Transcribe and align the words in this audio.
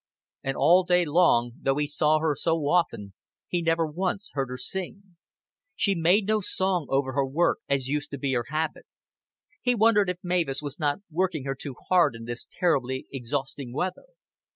And 0.41 0.57
all 0.57 0.83
day 0.83 1.05
long, 1.05 1.51
though 1.61 1.75
he 1.77 1.85
saw 1.85 2.17
her 2.17 2.35
so 2.35 2.55
often, 2.67 3.13
he 3.47 3.61
never 3.61 3.85
once 3.85 4.31
heard 4.33 4.49
her 4.49 4.57
sing. 4.57 5.15
She 5.75 5.93
made 5.93 6.25
no 6.25 6.39
song 6.41 6.87
over 6.89 7.13
her 7.13 7.23
work, 7.27 7.59
as 7.69 7.87
used 7.87 8.09
to 8.09 8.17
be 8.17 8.33
her 8.33 8.45
habit. 8.49 8.87
He 9.61 9.75
wondered 9.75 10.09
if 10.09 10.17
Mavis 10.23 10.59
was 10.59 10.79
not 10.79 11.01
working 11.11 11.43
her 11.43 11.53
too 11.53 11.75
hard 11.89 12.15
in 12.15 12.25
this 12.25 12.47
terribly 12.49 13.05
exhausting 13.11 13.73
weather. 13.73 14.07